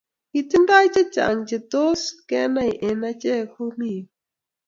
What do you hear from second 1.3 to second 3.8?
che tos kenai eng achek ko